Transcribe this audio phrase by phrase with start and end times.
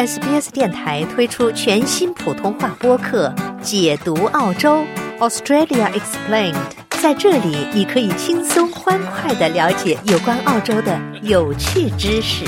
[0.00, 3.28] SBS 电台推出全新普通话播客
[3.60, 4.82] 《解读澳洲
[5.18, 6.54] Australia Explained》。
[7.02, 12.46] 在这里，你可以轻松欢快的了解有关澳洲的有趣知识。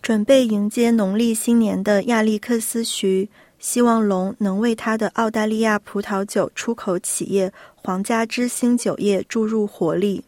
[0.00, 3.28] 准备迎接农历新年的亚历克斯徐，
[3.58, 10.22] 希望龙能为他的澳大利亚葡萄酒出口企业皇家之星酒业注入活力。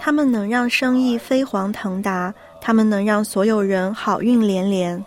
[0.00, 5.04] 他们能让生意飞黄腾达，他们能让所有人好运连连。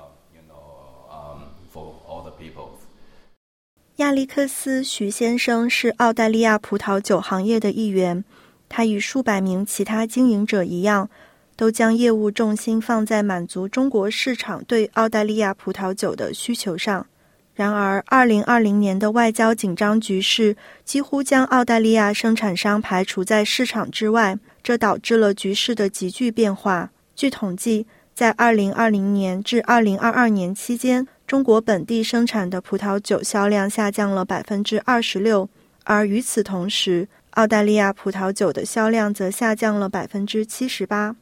[3.97, 8.23] 亚历克斯·徐先生是澳大利亚葡萄酒行业的一员，
[8.67, 11.07] 他与数百名其他经营者一样，
[11.55, 17.05] 都将业务重心放在满足中国市场对澳大利亚葡萄酒的需求上。
[17.53, 20.55] 然而，二零二零年的外交紧张局势
[20.85, 24.37] 几乎将澳大利亚生产商排除在市场之外。
[24.63, 26.91] 这导致了局势的急剧变化。
[27.15, 35.47] 据统计，在2020年至2022年期间，中国本地生产的葡萄酒销量下降了26%，
[35.83, 41.15] 而与此同时，澳大利亚葡萄酒的销量则下降了78%。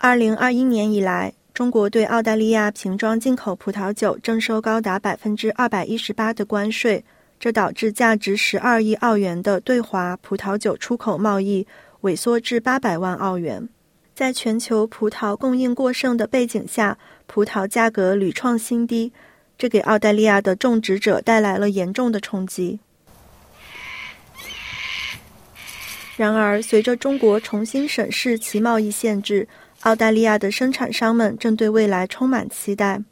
[0.00, 7.04] 2021年以来，中国对澳大利亚瓶装进口葡萄酒征收高达百分之二百一十八的关税，
[7.38, 11.64] 这导致价值十二亿澳元的对华葡萄酒出口贸易。
[12.02, 13.66] 萎缩至八百万澳元，
[14.14, 19.10] 在全球葡萄供应过剩的背景下，葡萄价格屡创新低，
[19.56, 22.80] 这给澳大利亚的种植者带来了严重的冲击。
[26.18, 29.48] 然而，随着中国重新审视其贸易限制，
[29.84, 33.02] 澳大利亚的生产商们正对未来充满期待。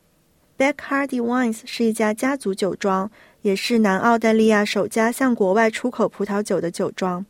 [0.56, 3.10] Beck Hardy Wines 是一家家族酒庄，
[3.42, 7.26] 也是南澳大利亚首家向国外出口葡萄酒的酒庄。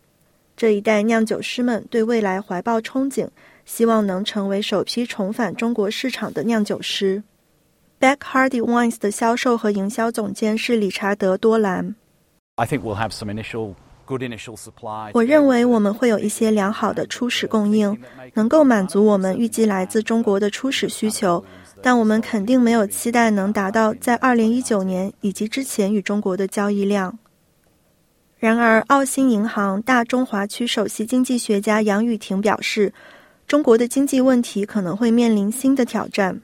[0.57, 3.27] 这一代酿酒师们对未来怀抱憧憬，
[3.65, 7.25] 希望能成为首批重返中国市场的酿酒师。
[7.99, 11.97] Back Hardy Wines 的销售和营销总监是理查德·多兰。
[12.55, 13.75] I think we'll have some initial.
[15.13, 17.97] 我认为我们会有一些良好的初始供应，
[18.35, 21.45] 能够满足我们预计来自中国的初始需求，
[21.81, 27.19] 但我们肯定没有期待能达到在2019年以及之前与中国的交易量。
[28.39, 32.93] 然而，澳新银行大中华区首席经济学家杨雨婷表示，
[33.47, 36.41] 中国的经济问题可能会面临新的挑战。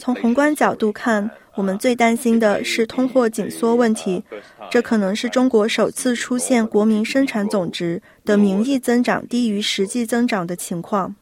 [0.00, 4.24] 从宏观角度看，我们最担心的是通货紧缩问题，
[4.68, 11.14] 这可能是中国首次出现国民生产总值的名义增长低于实际增长的情况。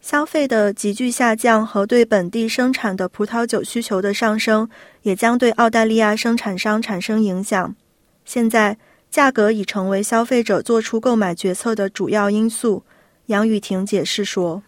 [0.00, 4.68] 消费的急剧下降和对本地生产的葡萄酒需求的上升，
[5.02, 7.76] 也将对澳大利亚生产商产生影响。
[8.24, 8.76] 现在，
[9.08, 12.82] 价格已成为消费者做出购买决策的主要因素。
[13.26, 14.62] 杨雨婷解释说：“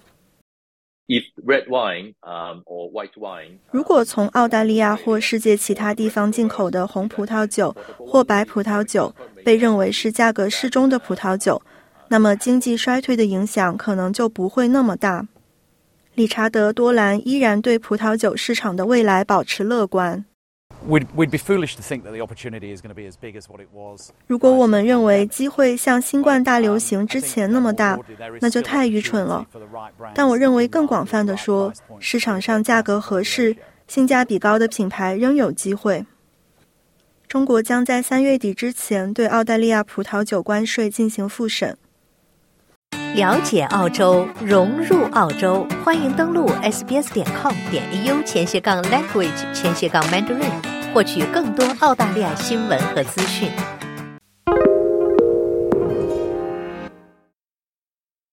[3.71, 11.61] 如果从澳大利亚或世界其他地方进口的红葡萄酒或白葡萄酒被认为是价格适中的葡萄酒。”
[12.09, 15.27] 那么，经济衰退的影响可能就不会那么大。
[16.15, 20.25] 理查德·多兰依然对葡萄酒市场的未来保持乐观。
[24.27, 27.99] 如果我们认为机会像新冠大流行之前那么大，
[28.41, 29.47] 那就太愚蠢了。
[30.15, 33.57] 但我认为，更广泛的说，市场上价格合适、
[33.89, 36.05] 性价比高的品牌仍有机会。
[37.27, 41.77] 中国将在三月底之前对澳大利亚葡萄酒关税进行复审。
[43.15, 50.51] 了解澳洲，融入澳洲，欢迎登录 sbs 点 com 点 au 前斜杠 language 前斜杠 mandarin，
[50.95, 53.51] 获取更多澳大利亚新闻和资讯。